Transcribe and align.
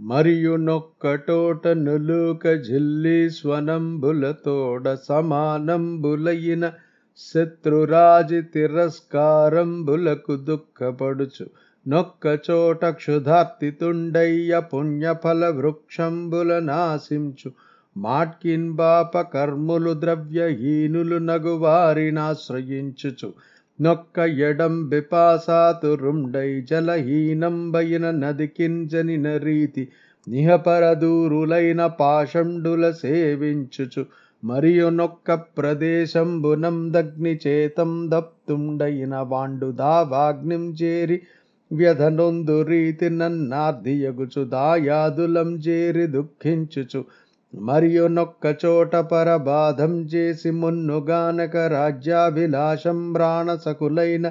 మరియు 0.00 0.56
నొక్కటోట 0.56 1.68
నులుక 1.68 2.52
జిల్లి 2.52 3.30
స్వనంబులతోడ 3.30 4.96
సమానంబులైన 5.08 6.72
శత్రురాజి 7.16 8.42
తిరస్కారంబులకు 8.42 10.36
దుఃఖపడుచు. 10.36 11.46
నొక్క 11.88 12.38
చోట 12.50 12.84
క్షుధార్తితుండయ్య 12.84 14.60
పుణ్యఫల 14.60 15.48
వృక్షంబుల 15.48 16.58
నాశించు. 16.58 17.52
మాట్కిన్ 17.96 18.72
బాప 18.72 19.20
కర్ములు 19.20 20.00
ద్రవ్యహీనులు 20.00 21.16
నగువారినాశ్రయించుచు 21.16 23.32
నొక్క 23.80 24.18
ఎడం 24.18 24.88
బిపాసాతురుండై 24.88 26.60
జలహీనంబైన 26.60 28.10
నదికింజనిన 28.10 29.36
రీతి 29.36 29.88
నిహపరదూరులైన 30.28 31.86
పాషండుల 31.86 32.90
సేవించుచు. 32.90 34.06
మరియు 34.44 34.88
నొక్క 34.88 35.34
ప్రదేశంబునందగ్ని 35.34 37.38
చేతం 37.46 38.10
దప్తుండైన 38.10 39.24
వాండు 39.28 39.72
దావాగ్నిం 39.72 40.74
చేరి 40.82 41.22
వ్యధనొందు 41.70 42.62
రీతి 42.62 43.10
నన్నార్ధియగుచు 43.10 44.44
దాయాదులం 44.44 45.58
చేరి 45.58 46.06
దుఃఖించుచు. 46.06 47.04
మరియు 47.52 48.04
నొక్కచోట 48.08 48.96
పరబాధం 49.10 49.92
చేసి 50.14 50.50
మున్నుగానక 50.50 51.56
రాజ్యాభిలాషం 51.72 53.12
ప్రాణసకులైన 53.14 54.26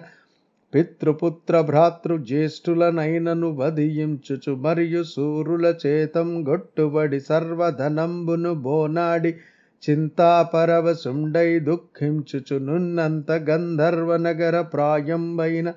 పితృపుత్ర 0.74 1.62
భ్రాతృ 1.62 2.16
జ్యేష్ఠులనైనను 2.24 3.50
వధించుచు 3.58 4.54
మరియు 4.62 5.04
సూరుల 5.12 5.68
చేతం 5.86 6.30
గొట్టుబడి 6.50 7.20
సర్వధనంబును 7.20 8.54
బోనాడి 8.62 9.32
చింతాపరవశుండై 9.84 11.50
దుఃఖించుచు 11.60 12.58
నున్నంత 12.60 13.32
గంధర్వ 13.50 14.12
నగర 14.18 14.56
ప్రాయంబైన 14.74 15.68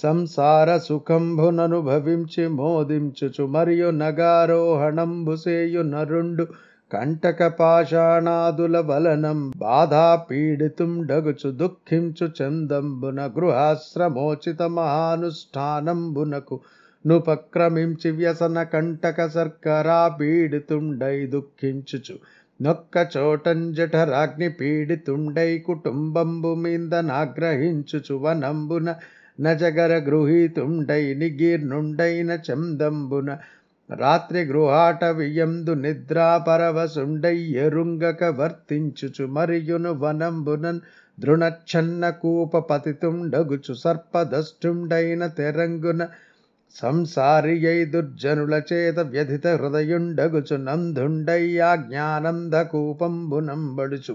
సంసార 0.00 0.68
సుఖంభుననుభవించి 0.86 2.44
మోదించుచు 2.54 3.44
మరియు 3.52 3.88
నగారోహణంబుసేయు 3.98 5.82
నరుండు 5.88 6.44
కంటక 6.90 7.42
పాషాణాదుల 7.58 8.76
వలనం 8.88 9.38
బాధా 9.56 10.06
పీడితుండగుచు 10.26 11.50
దుఃఖించు 11.60 12.26
చందంబున 12.38 13.20
గృహాశ్రమోచిత 13.36 14.62
మహానుష్ఠానంబునకు 14.74 16.56
నుపక్రమించి 17.04 18.10
వ్యసన 18.12 18.58
కంటక 18.72 19.20
సర్కరా 19.28 20.00
పీడితుండై 20.18 21.16
దుఃఖించుచు 21.32 22.16
నొక్క 22.60 22.96
చోటంజఠరాగ్ని 23.14 24.48
పీడితుండై 24.58 25.50
కుటుంబంబు 25.66 26.52
మీందనాగ్రహించుచు 26.62 28.16
వనంబున 28.18 28.88
నచగర 29.42 29.92
గృహీతుండై 30.06 31.02
నిగీర్నుండైన 31.20 32.32
చందంబున 32.46 33.30
రాత్రి 33.90 34.40
గృహాట 34.44 35.04
వియందు 35.16 35.72
నిద్రాపరవసుండై 35.74 37.36
ఎరుంగక 37.58 38.22
వర్తించుచు 38.38 39.24
మరియును 39.28 39.92
వనంబునన్ 40.02 40.80
దృణచ్ఛన్న 41.18 42.04
కూప 42.20 42.58
పతితుండగుచు 42.68 43.74
సర్పదష్టుండైన 43.76 45.26
తెరంగున 45.36 46.02
సంసారియై 46.76 47.78
దుర్జనుల 47.84 48.54
చేత 48.70 48.98
వ్యధిత 49.10 49.46
హృదయుండగుచు 49.56 50.56
నందుండయ్యా 50.60 51.70
జ్ఞానంద 51.82 52.54
కూపంబునంబడుచు 52.70 54.14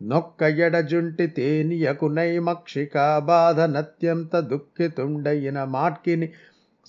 నొక్క 0.00 0.42
ఎడజుంటి 0.58 1.26
తేనియకునై 1.36 2.32
మక్షిక 2.38 2.96
బాధ 3.24 3.60
నత్యంత 3.70 4.36
దుఃఖితుండైన 4.50 5.58
మాట్కిని 5.70 6.28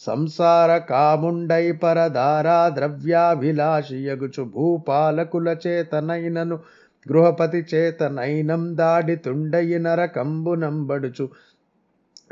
సంసార 0.02 0.72
కాముండై 0.90 1.66
పరదారా 1.82 2.58
ద్రవ్యాభిలాషియగుచు 2.78 4.44
భూపాలకుల 4.54 5.50
చేతనైనను 5.66 6.58
గృహపతి 7.06 7.62
చేతనైనం 7.72 8.64
దాడితుండయి 8.76 9.80
నరకంబునంబడుచు 9.80 11.26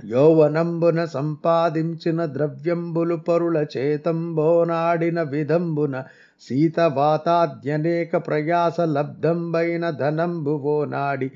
యౌవనంబున 0.10 1.00
సంపాదించిన 1.14 2.20
ద్రవ్యంబులు 2.34 3.18
పరుల 3.28 3.58
చేతంబోనాడిన 3.76 5.22
విధంబున 5.34 5.96
శీతవాతాద్యనేక 6.44 8.12
ప్రయాస 8.28 8.78
లబ్ధంబైన 8.96 9.84
ధనంబువోనాడి 10.02 11.30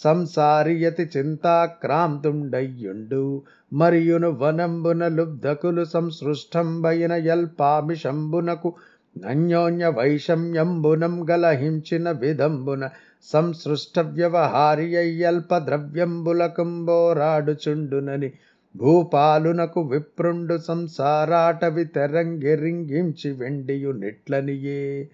సంసారియతి 0.00 1.04
చింతాక్రాంతుండయ్యుండు. 1.14 3.24
మరియును 3.72 4.30
వనంబున 4.40 5.08
లుబ్ధకులు 5.08 5.84
సంసృష్టంబైన 5.84 7.12
యల్పామిషంబునకు 7.28 8.72
అన్యోన్య 9.16 9.90
వైషమ్యంబునం 9.90 11.30
గలహించిన 11.30 12.10
విధంబున 12.20 12.90
సంసృష్ట 13.28 14.00
వ్యవహారియల్ప 14.10 15.58
ద్రవ్యంబులకంబోరాడుచుండునని 15.58 18.30
భూపాలునకు 18.76 19.80
విప్రుండు 19.80 20.58
సంసారాటవి 20.58 21.84
తెరంగిరింగించి 21.84 23.30
వెండియు 23.30 23.90
నిట్లనియే. 23.90 25.08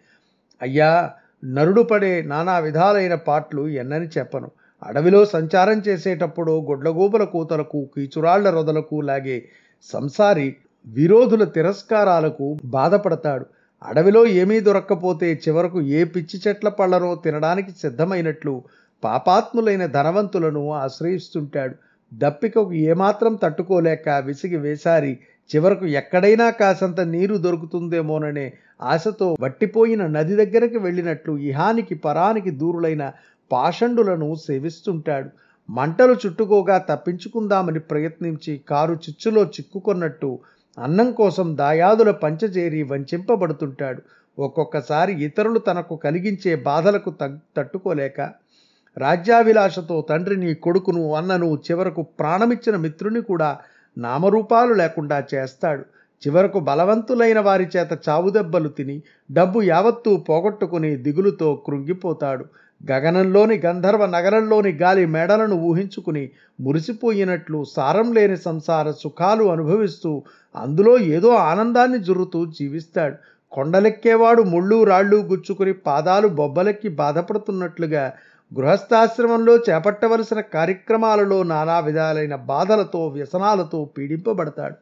అయ్యా 0.63 1.11
నరుడు 1.45 1.83
పడే 1.83 2.23
నానా 2.23 2.59
విధాలైన 2.59 3.15
పాటలు 3.15 3.69
ఎన్నని 3.69 4.09
చెప్పను. 4.19 4.51
అడవిలో 4.83 5.25
సంచారం 5.25 5.79
చేసేటప్పుడు 5.89 6.53
గొడ్లగూబల 6.61 7.25
కూతలకు 7.25 7.89
కీచురాళ్ళ 7.97 8.51
రొదలకు 8.51 9.01
లాగే 9.01 9.49
సంసారి 9.83 10.57
విరోధుల 10.87 11.45
తిరస్కారాలకు 11.45 12.59
బాధపడతాడు. 12.65 13.47
అడవిలో 13.83 14.27
ఏమీ 14.27 14.61
దొరక్కపోతే 14.61 15.41
చివరకు 15.49 15.81
ఏ 15.81 16.05
పిచ్చి 16.05 16.41
చెట్ల 16.49 16.69
పళ్ళనో 16.69 17.15
తినడానికి 17.15 17.71
సిద్ధమైనట్లు 17.71 18.63
పాపాత్ములైన 19.05 19.87
ధనవంతులను 19.87 20.73
ఆశ్రయిస్తుంటాడు. 20.73 21.75
దప్పికకు 22.13 22.73
ఏమాత్రం 22.73 23.35
తట్టుకోలేక 23.43 24.09
విసిగి 24.25 24.57
వేసారి 24.57 25.13
చివరకు 25.51 25.87
ఎక్కడైనా 25.87 26.51
కాసంత 26.51 27.01
నీరు 27.01 27.37
దొరుకుతుందేమోననే 27.37 28.47
ఆశతో 28.83 29.37
వట్టిపోయిన 29.41 30.07
నది 30.07 30.35
దగ్గరకు 30.37 30.79
వెళ్ళినట్లు 30.79 31.33
ఇహానికి 31.51 31.95
పరానికి 31.95 32.51
దూరులైన 32.51 33.05
పాషండులను 33.51 34.35
సేవిస్తుంటాడు. 34.35 35.29
మంటలు 35.69 36.17
చుట్టుకోగా 36.27 36.79
తప్పించుకుందామని 36.91 37.81
ప్రయత్నించి 37.81 38.53
కారు 38.69 38.95
చిచ్చులో 39.05 39.43
చిక్కుకొన్నట్టు 39.45 40.31
అన్నం 40.79 41.13
కోసం 41.13 41.57
దాయాదుల 41.57 42.11
పంచజేరి 42.11 42.83
వంచింపబడుతుంటాడు. 42.83 44.01
ఒక్కొక్కసారి 44.39 45.13
ఇతరులు 45.25 45.59
తనకు 45.59 45.97
కలిగించే 45.97 46.53
బాధలకు 46.69 47.11
తట్టుకోలేక 47.57 48.19
రాజ్యాభిలాషతో 48.97 50.07
తండ్రిని 50.11 50.55
కొడుకును 50.55 51.15
అన్నను 51.15 51.59
చివరకు 51.71 52.03
ప్రాణమిచ్చిన 52.03 52.77
మిత్రుని 52.77 53.21
కూడా 53.21 53.59
నామరూపాలు 53.99 54.75
లేకుండా 54.75 55.25
చేస్తాడు. 55.35 55.85
చివరకు 56.27 56.59
బలవంతులైన 56.61 57.41
వారి 57.41 57.69
చేత 57.77 57.99
చావుదెబ్బలు 58.09 58.69
తిని 58.69 59.03
డబ్బు 59.33 59.63
యావత్తూ 59.63 60.17
పోగొట్టుకుని 60.17 60.97
దిగులుతో 60.97 61.63
కృంగిపోతాడు. 61.67 62.45
గగనంలోని 62.93 63.61
గంధర్వ 63.67 64.07
నగరంలోని 64.07 64.71
గాలి 64.73 65.07
మేడలను 65.07 65.55
ఊహించుకుని 65.55 66.31
మురిసిపోయినట్లు 66.61 67.65
సారం 67.65 68.13
లేని 68.13 68.37
సంసార 68.37 68.91
సుఖాలు 68.91 69.45
అనుభవిస్తూ 69.45 70.23
అందులో 70.57 70.99
ఏదో 70.99 71.29
ఆనందాన్ని 71.35 71.99
జురుతూ 71.99 72.47
జీవిస్తాడు. 72.47 73.17
కొండలెక్కేవాడు 73.53 74.43
ముళ్ళు 74.43 74.85
రాళ్ళు 74.85 75.17
గుచ్చుకుని 75.17 75.73
పాదాలు 75.73 76.29
బొబ్బలెక్కి 76.29 76.89
బాధపడుతున్నట్లుగా 76.89 78.13
గృహస్థాశ్రమంలో 78.57 79.55
చేపట్టవలసిన 79.57 80.41
కార్యక్రమాలలో 80.41 81.43
నానా 81.43 81.81
విధాలైన 81.81 82.35
బాధలతో 82.35 83.07
వ్యసనాలతో 83.07 83.85
పీడింపబడతాడు. 83.85 84.77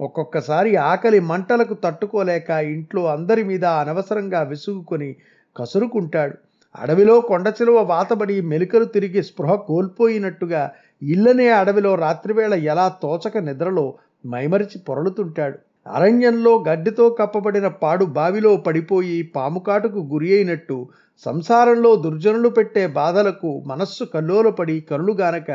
ఒక్కొక్కసారి 0.00 0.76
ఆకలి 0.76 1.20
మంటలకు 1.20 1.74
తట్టుకోలేక 1.74 2.50
ఇంట్లో 2.50 3.06
అందరి 3.06 3.44
మీద 3.44 3.64
అనవసరంగా 3.64 4.42
విసుగుకొని 4.42 5.16
కసురుకుంటాడు. 5.56 6.34
అడవిలో 6.74 7.20
కొండచిలువ 7.20 7.78
వాతబడి 7.82 8.40
మెలికలు 8.40 8.84
తిరిగి 8.84 9.22
స్పృహ 9.22 9.54
కోల్పోయినట్టుగా 9.54 10.70
ఇల్లనే 11.02 11.48
అడవిలో 11.48 11.94
రాత్రివేళ 11.94 12.54
ఎలా 12.54 12.86
తోచక 13.02 13.38
నిద్రలో 13.38 13.94
మైమరిచి 14.26 14.78
పొరలుతుంటాడు. 14.78 15.58
అరణ్యంలో 15.86 16.64
గడ్డితో 16.68 17.10
కప్పబడిన 17.10 17.66
పాడు 17.82 18.04
బావిలో 18.04 18.56
పడిపోయి 18.56 19.22
పాముకాటుకు 19.36 20.00
గురి 20.12 20.34
అయినట్టు 20.34 20.88
సంసారంలో 21.24 21.96
దుర్జనులు 21.96 22.48
పెట్టే 22.48 22.86
బాధలకు 22.86 23.62
మనస్సు 23.66 24.04
కల్లోలపడి 24.04 24.80
కనులుగానక 24.80 25.50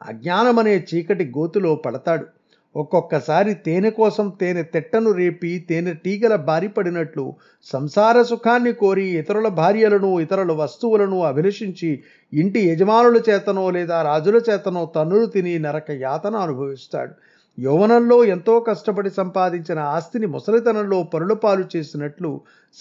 అజ్ఞానమనే 0.00 0.74
చీకటి 0.88 1.24
గోతులో 1.36 1.74
పడతాడు. 1.74 2.26
ఒక్కొక్కసారి 2.74 3.54
తేనె 3.66 3.90
కోసం 3.90 4.26
తేనె 4.40 4.62
తెట్టను 4.62 5.10
రేపి 5.12 5.66
తేనె 5.68 5.92
టీగల 5.94 6.36
బారిపడినట్లు 6.48 7.24
సంసార 7.66 8.22
సుఖాన్ని 8.22 8.72
కోరి 8.72 9.06
ఇతరుల 9.20 9.48
భార్యలను 9.60 10.20
ఇతరుల 10.20 10.52
వస్తువులను 10.52 11.22
అభిలషించి 11.22 11.90
ఇంటి 12.32 12.62
యజమానుల 12.68 13.20
చేతనో 13.28 13.70
లేదా 13.70 14.02
రాజుల 14.02 14.40
చేతనో 14.50 14.92
తన్నులు 14.96 15.26
తిని 15.26 15.58
నరక 15.58 15.90
యాతన 16.00 16.36
అనుభవిస్తాడు. 16.36 17.14
యౌవనంలో 17.58 18.24
ఎంతో 18.24 18.60
కష్టపడి 18.60 19.10
సంపాదించిన 19.10 19.78
ఆస్తిని 19.78 20.26
ముసలితనంలో 20.26 21.02
పరులపాలు 21.02 21.64
చేసినట్లు 21.76 22.30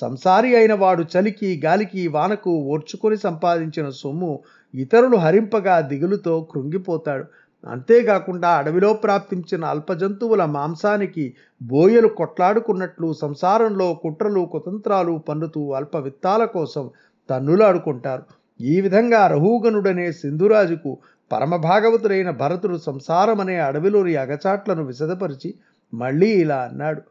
సంసారి 0.01 0.49
అయిన 0.55 0.73
వాడు 0.73 1.03
చలికి 1.13 1.61
గాలికి 1.65 2.07
వానకు 2.07 2.53
ఓర్చుకొని 2.73 3.17
సంపాదించిన 3.17 3.89
సొమ్ము 3.89 4.31
ఇతరులు 4.73 5.17
హరింపగా 5.17 5.75
దిగులుతో 5.81 6.33
కృంగిపోతాడు. 6.51 7.25
అంతేకాకుండా 7.63 8.49
అడవిలో 8.49 8.93
ప్రాప్తించిన 8.93 9.65
అల్పజంతువుల 9.65 10.45
మాంసానికి 10.45 11.25
బోయలు 11.61 12.07
కొట్లాడుకున్నట్లు 12.07 13.13
సంసారంలో 13.13 13.93
కుట్రలు 13.93 14.41
కుతంత్రాలు 14.51 15.15
పన్నుతూ 15.29 15.73
అల్ప 15.73 15.95
విత్తాల 15.97 16.45
కోసం 16.45 16.89
తన్నులాడుకుంటారు. 17.29 18.25
ఈ 18.59 18.81
విధంగా 18.81 19.27
రహూగనుడనే 19.27 20.11
సింధురాజుకు 20.11 20.97
పరమభాగవతుడైన 21.31 22.29
భరతుడు 22.29 22.77
సంసారమనే 22.77 23.59
అడవిలోని 23.59 24.15
అగచాట్లను 24.15 24.83
విశదపరిచి 24.83 25.53
మళ్ళీ 25.93 26.27
ఇలా 26.27 26.57
అన్నాడు. 26.57 27.01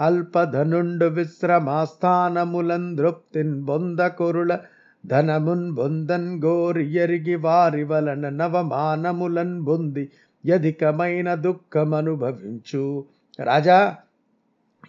అల్పధనుండు 0.00 1.06
విశ్రమాస్థానములందృప్తిన్ 1.06 3.62
బొందకొరుల 3.62 4.58
ధనమున్ 5.06 5.72
బొందన్ 5.72 6.44
గోరియరిగి 6.44 7.36
వారి 7.36 7.84
వలన 7.84 8.28
నవమానములన్ 8.28 9.60
బొంది 9.60 10.10
యధికమైన 10.46 11.34
దుఃఖమనుభవించు. 11.34 13.04
రాజా 13.40 13.96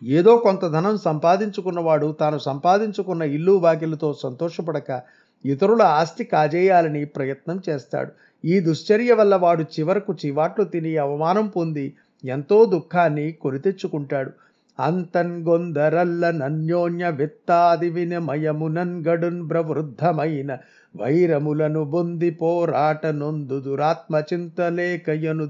ఏదో 0.03 0.37
కొంత 0.37 0.67
ధనం 0.67 0.97
సంపాదించుకున్నవాడు 0.97 2.11
తాను 2.11 2.37
సంపాదించుకున్న 2.37 3.23
ఇల్లు 3.23 3.51
వాకిలతో 3.51 4.13
సంతోషపడక 4.13 5.01
ఇతరుల 5.45 5.81
ఆస్తి 5.81 6.23
కాజేయాలని 6.23 7.05
ప్రయత్నం 7.05 7.61
చేస్తాడు. 7.69 8.11
ఈ 8.45 8.59
దుశ్చర్య 8.59 9.13
వల్ల 9.13 9.35
వాడు 9.35 9.63
చివరకు 9.79 10.13
చివాట్లు 10.13 10.63
తిని 10.63 10.97
అవమానం 10.97 11.47
పొంది 11.47 11.93
ఎంతో 12.25 12.65
దుఃఖాన్ని 12.65 13.31
కొరితెచ్చుకుంటాడు 13.31 14.31
అంతన్ 14.79 15.43
గొందరల్ల 15.43 16.29
నన్యోన్య 16.29 17.09
విత్తాది 17.09 17.89
వినిమయమునన్ 17.89 19.03
గడున్ 19.07 19.49
ప్రవృద్ధమైన 19.49 20.57
వైరములను 20.95 21.83
బొంది 21.83 22.31
పోరాట 22.31 23.07
నొందు 23.07 23.59
దురాత్మ 23.59 24.23
చింతలేకయను 24.33 25.45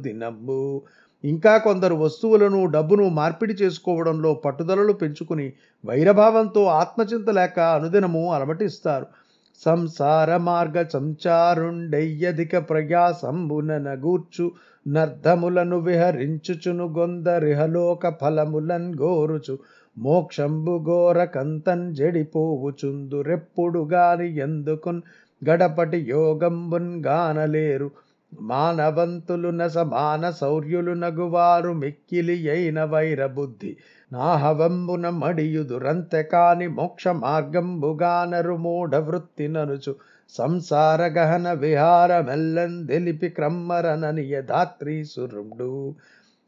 ఇంకా 1.23 1.57
కొందరు 1.57 1.95
వస్తువులను 1.95 2.65
డబ్బును 2.65 3.09
మార్పిడి 3.09 3.53
చేసుకోవడంలో 3.53 4.33
పట్టుదలలు 4.33 4.93
పెంచుకుని 4.93 5.53
వైరభావంతో 5.85 6.63
ఆత్మచింత 6.63 7.29
లేక 7.29 7.59
అనుదినము 7.59 8.33
అలమటిస్తారు. 8.33 9.05
సంసార 9.61 10.37
మార్గ 10.37 10.83
సంచారుండయ్యధిక 10.83 12.57
ప్రయాసంబున 12.69 13.71
గూర్చు 13.95 14.51
నర్ధములను 14.87 15.77
విహరించుచును 15.77 16.87
గొందరిహలోక 16.87 18.09
ఫలములన్ 18.21 18.93
గోరుచు 19.01 19.55
మోక్షంబు 19.97 20.75
గోరకంతన్ 20.87 21.93
జడిపోవుచుందురెప్పుడు 21.93 21.93
జడిపోవుచుందు 21.93 23.21
రెప్పుడు 23.21 23.87
గాని 23.93 24.27
ఎందుకున్ 24.37 25.01
గడపటి 25.41 25.99
యోగంబున్ 26.09 27.03
గానలేరు. 27.05 27.91
మానవంతులు 28.41 29.67
సమాన 29.67 30.31
శౌర్యులు 30.31 30.91
నగువారు 30.91 31.73
మిక్కిలి 31.73 32.49
అయిన 32.49 32.83
వైరబుద్ధి. 32.83 33.77
నాహవంబున 34.13 35.09
మడియుదురంతె 35.09 36.23
కాని 36.23 36.67
మోక్ష 36.67 37.07
మార్గంబుగానరు 37.07 38.55
మూఢ 38.55 38.95
వృత్తి 38.95 39.47
ననుచు. 39.47 39.95
సంసార 40.29 41.01
గహన 41.01 41.51
విహారమెల్లం 41.51 42.85
తెలిపి 42.85 43.29
క్రమ్మరననియ 43.29 44.41
ధాత్రి 44.41 45.05
సురుడు. 45.05 45.95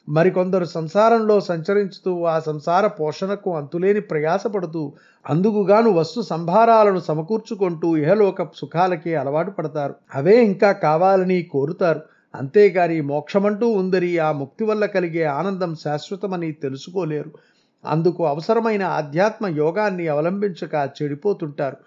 మరికొందరు 0.08 0.66
సంసారంలో 0.66 1.40
సంచరించుతూ 1.40 2.24
ఆ 2.24 2.40
సంసార 2.40 2.88
పోషణకు 2.88 3.58
అంతులేని 3.58 4.02
ప్రయాసపడుతూ 4.02 4.94
అందుకుగాను 5.30 5.90
వస్తు 5.92 6.22
సంభారాలను 6.22 7.00
సమకూర్చుకుంటూ 7.00 7.98
ఇహలోక 7.98 8.48
సుఖాలకి 8.56 9.16
అలవాటు 9.16 9.52
పడతారు. 9.52 9.96
అవే 10.16 10.46
ఇంకా 10.46 10.72
కావాలని 10.72 11.44
కోరుతారు. 11.44 12.02
అంతేగాని 12.36 13.02
మోక్షమంటూ 13.02 13.68
ఉందరి 13.68 14.20
ఆ 14.20 14.32
ముక్తి 14.32 14.66
వల్ల 14.66 14.86
కలిగే 14.86 15.24
ఆనందం 15.24 15.76
శాశ్వతమని 15.76 16.52
తెలుసుకోలేరు. 16.52 17.32
అందుకు 17.86 18.26
అవసరమైన 18.26 18.84
ఆధ్యాత్మ 18.84 19.48
యోగాన్ని 19.48 20.08
అవలంబించక 20.08 20.90
చెడిపోతుంటారు. 20.98 21.78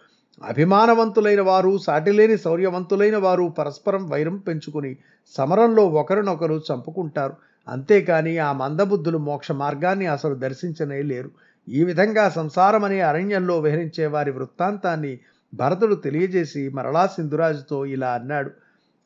అభిమానవంతులైన 0.43 1.41
వారు 1.41 1.79
సాటిలేని 1.79 2.39
శౌర్యవంతులైన 2.39 3.17
వారు 3.17 3.55
పరస్పరం 3.59 4.09
వైరం 4.09 4.37
పెంచుకుని 4.37 4.97
సమరంలో 5.37 5.87
ఒకరినొకరు 5.87 6.61
చంపుకుంటారు. 6.69 7.35
అంతేకాని 7.69 8.33
ఆ 8.39 8.51
మందబుద్ధులు 8.53 9.19
మోక్ష 9.27 9.53
మార్గాన్ని 9.63 10.07
అసలు 10.07 10.35
దర్శించనే 10.37 11.01
లేరు. 11.03 11.31
ఈ 11.69 11.81
విధంగా 11.85 12.25
సంసారం 12.31 12.85
అనే 12.85 12.99
అరణ్యంలో 13.01 13.57
విహరించే 13.59 14.07
వారి 14.07 14.31
వృత్తాంతాన్ని 14.31 15.13
భరతుడు 15.53 15.97
తెలియజేసి 16.07 16.63
మరలా 16.69 17.05
సింధురాజుతో 17.07 17.79
ఇలా 17.87 18.11
అన్నాడు. 18.19 18.51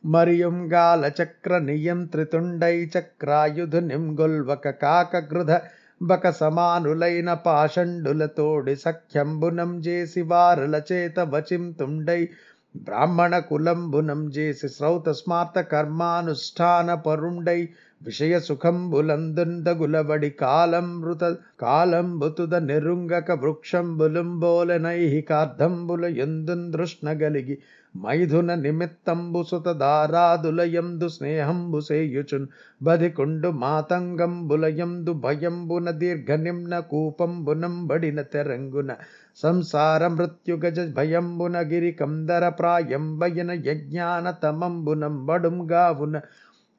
మరియుంగాల 0.05 1.05
చక్ర 1.19 1.59
నియంత్రితుండై 1.67 2.76
చక్రాయుధు 2.94 3.81
నింగొల్వక 3.91 4.70
కాకగృధ 4.82 5.53
బక 6.00 6.31
సమానులైన 6.38 7.31
పాషండులతోడి 7.44 8.75
సఖ్యంబునం 8.76 9.73
చేసి 9.87 10.23
వారుల 10.23 10.76
చేత 10.91 11.20
వచింతుండై 11.35 12.20
బ్రాహ్మణ 12.79 13.35
కులంబునం 13.49 14.20
చేసి 14.37 14.69
శ్రౌత 14.69 15.09
స్మార్త 15.12 15.61
కర్మానుష్ఠాన 15.73 16.94
పరుండై 17.06 17.61
విషయ 18.02 18.40
సుఖంబులందుందగులబడి 18.40 20.38
కాలంబృత 20.38 21.37
కాలంబుతుద 21.60 22.64
నెరుంగక 22.64 23.38
వృక్షంబులుంబోలనైహికార్థంబుల 23.43 26.19
ఎందున్ 26.19 26.72
దృష్ణగలిగి 26.72 27.58
మైథున 27.94 28.60
నిమిత్తంబు 28.60 29.43
సుత 29.43 29.81
దారాదులయందు 29.81 31.08
స్నేహంబు 31.08 31.81
సేయుచున్ 31.88 32.46
బదికుండు 32.81 33.58
మాతంగంబులయందు 33.58 35.20
భయంబున 35.20 35.99
దీర్ఘ 35.99 36.40
నిమ్న 36.40 36.82
కూపంబునంబడిన 36.90 38.22
తెరంగున 38.32 38.96
సంసార 39.38 40.08
మృత్యుగజ 40.08 40.80
భయంబున 40.97 41.68
గిరి 41.68 41.94
కందర 41.94 42.52
ప్రాయంబయన 42.59 43.50
యజ్ఞాన 43.66 44.35
తమంబునంబడుంగావున 44.42 46.21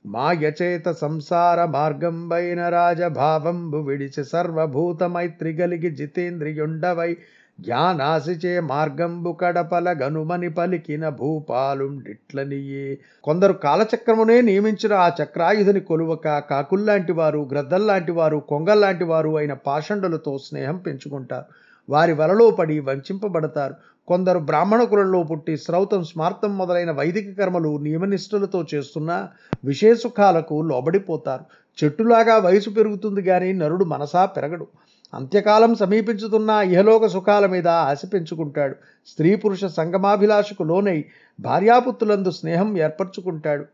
మాయచేత 0.06 0.92
సంసార 0.92 1.66
మార్గంబైన 1.66 2.70
రాజభావంబు 2.70 3.78
విడిచి 3.78 4.24
సర్వభూత 4.24 5.04
మైత్రి 5.04 5.54
గలిగి 5.54 5.90
జితేంద్రియుండవై 5.90 7.18
జ్ఞానాసిచే 7.60 8.60
మార్గంబు 8.60 9.32
కడపల 9.32 9.96
గనుమని 10.04 10.50
పలికిన 10.50 11.10
భూపాలుండిట్లనియే. 11.10 12.98
కొందరు 13.24 13.54
కాలచక్రమునే 13.54 14.42
నియమించిన 14.42 14.94
ఆ 14.94 15.12
చక్రాయుధుని 15.24 15.80
కొలువక 15.80 16.40
కాకుల్లాంటి 16.40 17.12
వారు 17.12 17.50
గ్రద్దల్లాంటి 17.52 18.12
వారు 18.12 18.38
కొంగల్లాంటి 18.38 19.04
వారు 19.04 19.38
అయిన 19.38 19.54
పాషండులతో 19.54 20.38
స్నేహం 20.38 20.78
పెంచుకుంటారు. 20.78 21.46
వారి 21.90 22.14
వలలో 22.14 22.52
పడి 22.52 22.80
వంచింపబడతారు. 22.80 23.74
కొందరు 24.08 24.40
బ్రాహ్మణ 24.40 24.84
కులంలో 24.84 25.24
పుట్టి 25.24 25.58
శ్రౌతం 25.58 26.04
స్మార్తం 26.04 26.58
మొదలైన 26.58 26.92
వైదిక 26.92 27.40
కర్మలు 27.40 27.78
నియమనిష్ఠులతో 27.78 28.66
చేస్తున్న 28.74 29.28
విశేషుఖాలకు 29.66 30.62
లోబడిపోతారు. 30.62 31.46
చెట్టులాగా 31.84 32.38
వయసు 32.38 32.70
పెరుగుతుంది 32.70 33.22
కానీ 33.22 33.54
నరుడు 33.54 33.86
మనసా 33.86 34.26
పెరగడు. 34.26 34.68
అంత్యకాలం 35.14 35.76
సమీపించుతున్న 35.76 36.50
ఇహలోక 36.50 37.06
సుఖాల 37.06 37.46
మీద 37.46 37.68
ఆశ 37.68 38.02
పెంచుకుంటాడు. 38.14 38.76
స్త్రీ 39.08 39.36
పురుష 39.36 39.66
సంగమాభిలాషకు 39.66 40.64
లోనై 40.64 41.06
భార్యాపుత్రులందు 41.40 42.32
స్నేహం 42.32 42.78
ఏర్పరచుకుంటాడు. 42.78 43.66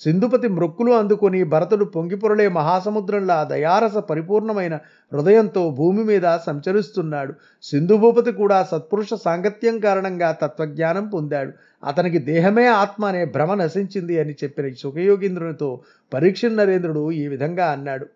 సింధుపతి 0.02 0.48
మృక్కులు 0.48 0.92
అందుకొని 0.92 1.44
భరతుడు 1.44 1.84
పొంగిపొరలే 1.84 2.48
మహాసముద్రంలా 2.48 3.44
దయారస 3.44 3.96
పరిపూర్ణమైన 3.96 4.74
హృదయంతో 5.12 5.70
భూమి 5.70 6.04
మీద 6.04 6.38
సంచరిస్తున్నాడు. 6.46 7.32
సింధుభూపతి 7.62 8.32
కూడా 8.32 8.62
సత్పురుష 8.62 9.14
సాంగత్యం 9.14 9.78
కారణంగా 9.78 10.32
తత్వజ్ఞానం 10.32 11.08
పొందాడు. 11.08 11.52
అతనికి 11.84 12.18
దేహమే 12.18 12.66
ఆత్మ 12.66 13.04
అనే 13.04 13.24
భ్రమ 13.24 13.54
నశించింది 13.54 14.20
అని 14.20 14.34
చెప్పిన 14.44 14.72
సుఖయోగీంద్రునితో 14.74 15.80
పరీక్ష 16.14 16.44
నరేంద్రుడు 16.44 17.10
ఈ 17.12 17.26
విధంగా 17.26 17.66
అన్నాడు. 17.70 18.06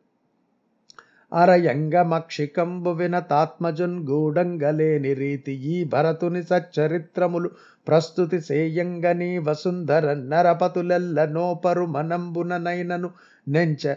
అరయంగమక్షికంబు 1.32 2.90
వినతాత్మజున్ 2.90 4.06
గూఢంగలేని 4.10 5.14
రీతి 5.14 5.52
ఈ 5.52 5.84
భరతుని 5.84 6.42
సచ్చరిత్రములు 6.42 7.50
ప్రస్తుతి 7.88 8.40
సేయంగని 8.40 9.38
వసుంధర 9.38 10.14
నరపతులెల్ల 10.14 11.24
నోపరు 11.24 11.86
మనంబుననైనను 11.86 13.10
నెంచ 13.48 13.94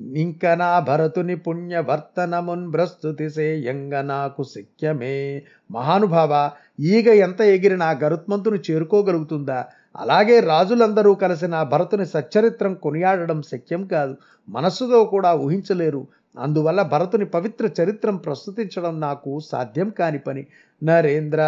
ఇంక 0.00 0.46
నా 0.46 0.78
భరతుని 0.78 1.36
పుణ్యవర్తనమున్ 1.36 2.72
ప్రస్తుతి 2.72 3.30
సేయంగ 3.30 4.00
నాకు 4.00 4.42
శక్యమే. 4.42 5.42
మహానుభావ 5.70 6.50
ఈగ 6.80 7.08
ఎంత 7.12 7.40
ఎగిరి 7.40 7.76
నా 7.76 7.90
గరుత్మంతును 7.90 8.58
చేరుకోగలుగుతుందా? 8.70 9.64
అలాగే 9.96 10.40
రాజులందరూ 10.40 11.14
కలిసి 11.14 11.46
నా 11.48 11.62
భరతుని 11.62 12.06
సచ్చరిత్రం 12.06 12.74
కొనియాడడం 12.74 13.42
శక్యం 13.42 13.86
కాదు. 13.86 14.16
మనస్సుతో 14.48 15.04
కూడా 15.04 15.34
ఊహించలేరు. 15.34 16.06
అందువల్ల 16.34 16.80
భరతుని 16.90 17.26
పవిత్ర 17.28 17.64
చరిత్రం 17.78 18.16
ప్రస్తుతించడం 18.26 18.94
నాకు 19.00 19.30
సాధ్యం 19.46 19.88
కాని 19.98 20.20
పని. 20.20 20.42
నరేంద్ర 20.82 21.40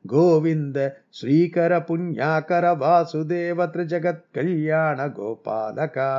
गोविन्द 0.07 0.77
श्रीकर 1.13 1.77
पुण्याकर 1.87 2.65
वासुदेव 2.79 3.65
त्रिजगत्कल्याणगोपालका 3.65 6.11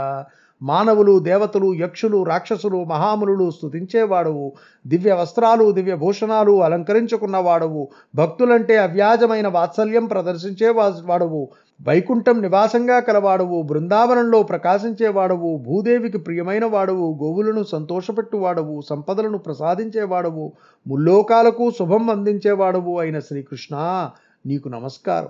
మానవులు 0.62 1.18
దేవతలు 1.18 1.74
యక్షులు 1.74 2.22
రాక్షసులు 2.22 2.84
మహామునులు 2.84 3.50
స్థుతించేవాడవు 3.50 4.52
దివ్య 4.86 5.12
వస్త్రాలు 5.12 5.72
దివ్య 5.72 5.94
భూషణాలు 5.94 6.62
అలంకరించుకున్నవాడవు. 6.62 7.88
భక్తులంటే 8.14 8.76
అవ్యాజమైన 8.76 9.48
వాత్సల్యం 9.48 10.06
ప్రదర్శించే 10.06 10.68
వాడవు 11.06 11.48
వైకుంఠం 11.88 12.42
నివాసంగా 12.42 13.00
కలవాడవు. 13.00 13.62
బృందావనంలో 13.62 14.42
ప్రకాశించేవాడవు. 14.42 15.56
భూదేవికి 15.56 16.18
ప్రియమైన 16.18 16.64
వాడవు 16.64 17.18
గోవులను 17.22 17.62
సంతోషపెట్టువాడవు. 17.62 18.80
సంపదలను 18.80 19.38
ప్రసాదించేవాడవు. 19.38 20.52
ముల్లోకాలకు 20.86 21.70
శుభం 21.70 22.10
అందించేవాడవు 22.10 22.98
అయిన 22.98 23.18
శ్రీకృష్ణ. 23.18 24.08
నీకు 24.46 24.68
నమస్కారం. 24.68 25.28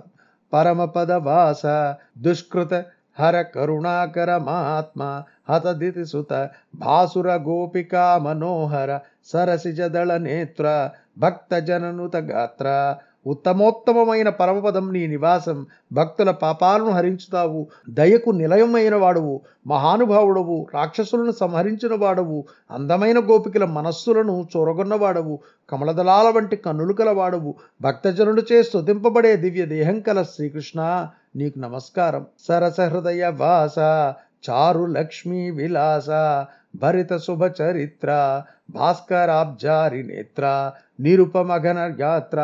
పరమపద 0.53 1.11
వాస 1.11 1.95
దుష్కృత 2.17 2.83
ಹರ 3.17 3.37
ಕರುಣಾಕರ 3.53 4.31
ಮಹಾತ್ಮ 4.43 5.03
ಹತದಿತಿ 5.49 6.05
ಸುತ 6.05 6.33
ಭಾಸುರ 6.75 7.29
ಗೋಪಿಕಾ 7.37 8.05
ಮನೋಹರ 8.17 8.91
ಸರಸಿಜದಳ 9.31 10.11
ನೇತ್ರ 10.17 10.65
ಭಕ್ತ 11.19 11.53
ಜನನುತ 11.61 12.17
ಗಾತ್ರ 12.27 12.67
ఉత్తమోత్తమమైన 13.27 14.29
పరమపదం 14.29 14.93
నీ 14.93 15.07
నివాసం. 15.07 15.65
భక్తుల 15.93 16.31
పాపాలను 16.31 16.89
హరించుతావు. 16.89 17.67
దయకు 17.89 18.29
నిలయమైన 18.29 18.95
వాడువు. 18.95 19.41
మహానుభావుడవు. 19.67 20.67
రాక్షసులను 20.73 21.31
సంహరించిన 21.31 21.95
వాడవు. 21.95 22.45
అందమైన 22.71 23.19
గోపికల 23.19 23.65
మనస్సులను 23.65 24.47
చొరగొన్నవాడవు. 24.57 25.39
కమలదళాల 25.69 26.27
వంటి 26.27 26.55
కన్నులు 26.55 26.93
కలవాడవు 26.93 27.55
భక్తజనుడిచే 27.81 28.63
స్తుతింపబడే 28.63 29.35
దివ్య 29.35 29.65
దేహం 29.65 29.99
కల 29.99 30.23
శ్రీకృష్ణ. 30.23 31.07
నీకు 31.35 31.59
నమస్కారం. 31.59 32.25
సరసహృదయ 32.47 33.31
వాస. 33.35 33.77
చారు 34.49 34.85
లక్ష్మీ 34.85 35.51
విలాస. 35.51 36.09
భరిత 36.75 37.17
శుభ 37.17 37.51
చరిత్ర. 37.61 38.41
భాస్కరాబ్జారి 38.69 40.03
నేత్ర. 40.03 40.71
నిరుపమగన 41.01 41.79
యాత్ర 41.99 42.39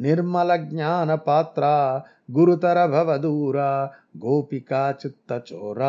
నిర్మల 0.00 0.50
జ్ఞాన 0.64 1.14
పాత్ర 1.26 1.64
గురుతర 2.30 2.78
భవదూర 2.86 3.58
గోపికా 4.22 4.82
చిత్తచోర 5.00 5.82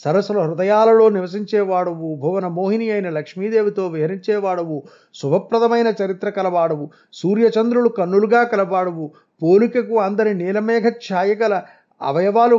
సరస్సుల 0.00 0.38
హృదయాలలో 0.40 1.06
నివసించేవాడవు 1.08 2.08
భువన 2.20 2.46
మోహిని 2.48 2.86
అయిన 2.90 3.08
లక్ష్మీదేవితో 3.10 3.84
విహరించేవాడవు 3.86 4.76
శుభప్రదమైన 5.14 5.88
చరిత్ర 6.00 6.30
కలవాడవు 6.30 6.86
సూర్యచంద్రులు 7.14 7.92
కన్నులుగా 7.98 8.42
కలవాడవు 8.44 9.06
పోలికకు 9.42 9.96
అందరి 10.00 10.32
నీలమేఘ 10.34 10.86
ఛాయ 11.04 11.32
గల 11.34 11.54
అవయవాలు 12.00 12.58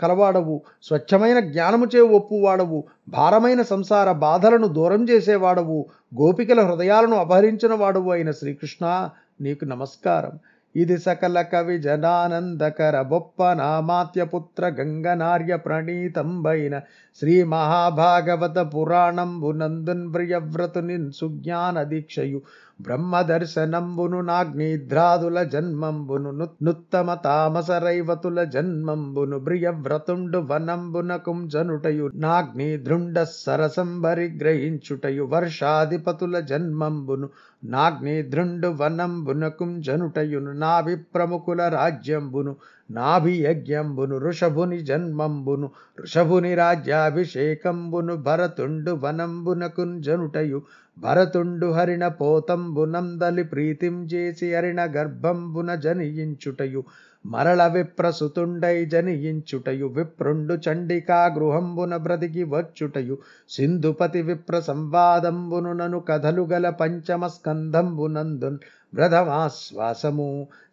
కలవాడవు. 0.00 0.62
స్వచ్ఛమైన 0.82 1.40
జ్ఞానముచే 1.40 2.00
ఒప్పువాడవు. 2.00 2.84
భారమైన 3.08 3.62
సంసార 3.62 4.12
బాధలను 4.12 4.66
దూరం 4.66 5.08
చేసేవాడవు. 5.08 5.86
గోపికల 6.20 6.60
హృదయాలను 6.60 7.16
అపహరించిన 7.16 7.74
వాడవు 7.74 8.10
అయిన 8.10 8.30
శ్రీకృష్ణ 8.30 9.08
నీకు 9.40 9.64
నమస్కారం. 9.64 10.38
ఇది 10.76 10.98
సకల 10.98 11.42
కవి 11.42 11.78
జనానందకర 11.78 13.02
బొప్ప 13.02 13.52
నామాత్యపుత్ర 13.52 14.66
గంగనార్య 14.66 15.56
ప్రణీతంబైన 15.56 16.80
శ్రీ 17.18 17.42
మహాభాగవత 17.42 18.58
పురాణంబునందున్ 18.58 20.14
ప్రియవ్రతునిన్ 20.14 21.12
సుజ్ఞాన 21.12 21.82
దీక్షయు. 21.82 22.40
బ్రహ్మ 22.80 23.20
దర్శనంబును 23.22 24.18
నాగ్నిద్రాదుల 24.22 25.38
జన్మంబును 25.52 26.30
నుత్తమ 26.64 27.14
తామస 27.24 27.70
రైవతుల 27.82 28.44
జన్మంబును 28.52 29.36
బ్రియవ్రతుండు 29.40 30.40
వనంబునకుం 30.50 31.40
జనుటయు 31.48 32.06
నాగ్ని 32.18 32.68
దృండ 32.84 33.16
సరసంబరి 33.34 34.28
గ్రహించుటయు 34.36 35.26
వర్షాధిపతుల 35.32 36.38
జన్మంబును 36.48 37.28
నాగ్ని 37.62 38.16
దృండు 38.28 38.68
వనంబునకుం 38.78 39.70
జనుటయును 39.82 40.52
నాభి 40.60 40.96
ప్రముఖుల 41.14 41.62
రాజ్యంబును 41.74 42.52
నాభి 42.90 43.32
యజ్ఞంబును 43.40 44.16
ఋషభుని 44.24 44.78
జన్మంబును 44.84 45.66
ఋషభుని 45.98 46.52
రాజ్యాభిషేకంబును 46.54 48.14
భరతుండు 48.22 48.92
వనంబునకున్ 49.02 49.96
జనుటయు 50.02 50.60
భరతుండు 50.98 51.66
హరిణ 51.66 52.08
పోతంబునందలి 52.08 53.44
ప్రీతిం 53.44 54.04
చేసి 54.04 54.54
హరిణ 54.54 54.84
గర్భంబున 54.84 55.74
జనియించుటయు. 55.74 56.84
మరల 57.26 57.66
విప్రసుతుండై 57.66 58.84
జనియించుటయు. 58.84 59.86
విప్రుండు 59.86 60.54
చండికా 60.54 61.26
గృహంబున 61.26 61.96
బ్రతికి 61.96 62.44
వచ్చుటయు. 62.44 63.18
సింధుపతి 63.50 64.22
విప్ర 64.22 64.60
సంవాదంబును 64.60 65.72
నను 65.72 66.00
కథలు 66.00 66.42
గల 66.42 66.70
పంచమ 66.70 67.26
స్కంధంబునందున్ 67.26 68.58
బ్రధమాశ్వాసము 68.92 70.28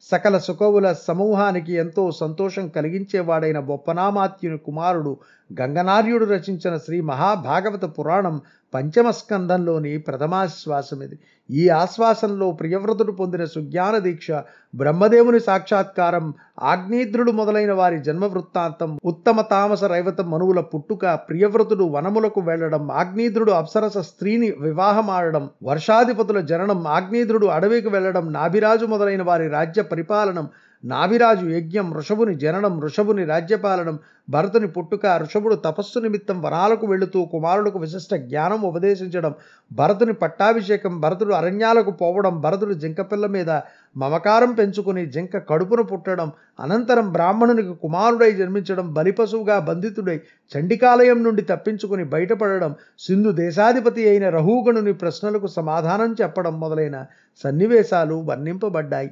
సకల 0.10 0.36
సుఖవుల 0.38 0.88
సమూహానికి 1.08 1.74
ఎంతో 1.74 2.04
సంతోషం 2.12 2.66
కలిగించేవాడైన 2.68 3.60
బొప్పనామాత్యుని 3.60 4.58
కుమారుడు 4.58 5.14
గంగనార్యుడు 5.52 6.26
రచించిన 6.26 6.76
శ్రీ 6.78 6.98
మహాభాగవత 7.02 7.86
పురాణం 7.98 8.36
పంచమ 8.74 9.08
స్కందంలోని 9.12 9.92
ప్రథమాశ్వాసం 9.98 11.02
ఇది 11.04 11.18
ఈ 11.50 11.66
ఆశ్వాసంలో 11.76 12.48
ప్రియవ్రతుడు 12.52 13.12
పొందిన 13.12 13.44
సుజ్ఞాన 13.46 13.98
దీక్ష 13.98 14.32
బ్రహ్మదేవుని 14.74 15.40
సాక్షాత్కారం 15.40 16.26
ఆగ్నేద్రుడు 16.58 17.32
మొదలైన 17.32 17.72
వారి 17.72 17.98
జన్మ 18.00 18.26
వృత్తాంతం 18.26 18.92
ఉత్తమ 19.04 19.42
తామస 19.50 19.84
రైవత 19.84 20.22
మనువుల 20.26 20.60
పుట్టుక 20.70 21.14
ప్రియవ్రతుడు 21.30 21.86
వనములకు 21.86 22.42
వెళ్ళడం 22.42 22.84
ఆగ్నేద్రుడు 22.92 23.52
అప్సరస 23.52 23.98
స్త్రీని 24.08 24.50
వివాహమాడడం 24.60 25.50
వర్షాధిపతుల 25.62 26.40
జననం 26.46 26.82
ఆగ్నేద్రుడు 26.90 27.48
అడవికి 27.48 27.90
వెళ్ళడం 27.90 28.28
నాభిరాజు 28.32 28.86
మొదలైన 28.86 29.22
వారి 29.22 29.48
రాజ్య 29.50 29.84
పరిపాలనం 29.84 30.48
నాభిరాజు 30.86 31.46
యజ్ఞం 31.50 31.88
ఋషభుని 31.94 32.34
జననం 32.36 32.74
ఋషభుని 32.82 33.24
రాజ్యపాలనం 33.26 33.96
భరతుని 34.30 34.68
పుట్టుక 34.68 35.06
ఋషభుడు 35.22 35.56
తపస్సు 35.66 36.00
నిమిత్తం 36.00 36.38
వనాలకు 36.42 36.86
వెళుతూ 36.88 37.20
కుమారులకు 37.26 37.78
విశిష్ట 37.80 38.14
జ్ఞానం 38.24 38.62
ఉపదేశించడం 38.62 39.34
భరతుని 39.72 40.14
పట్టాభిషేకం 40.14 40.94
భరతుడు 41.02 41.34
అరణ్యాలకు 41.34 41.92
పోవడం 41.92 42.36
భరతుడు 42.42 42.76
జింకపిల్ల 42.76 43.26
మీద 43.28 43.52
మమకారం 43.96 44.54
పెంచుకుని 44.54 45.04
జింక 45.06 45.38
కడుపును 45.50 45.84
పుట్టడం 45.84 46.30
అనంతరం 46.60 47.10
బ్రాహ్మణునికి 47.12 47.76
కుమారుడై 47.84 48.32
జన్మించడం 48.32 48.88
బలిపశువుగా 48.94 49.58
బంధితుడై 49.70 50.18
చండికాలయం 50.52 51.20
నుండి 51.24 51.44
తప్పించుకుని 51.44 52.06
బయటపడడం 52.06 52.74
సింధు 53.00 53.32
దేశాధిపతి 53.44 54.04
అయిన 54.10 54.26
రహూగణుని 54.30 54.94
ప్రశ్నలకు 54.94 55.50
సమాధానం 55.60 56.12
చెప్పడం 56.22 56.56
మొదలైన 56.60 56.98
సన్నివేశాలు 57.44 58.18
వర్ణింపబడ్డాయి. 58.28 59.10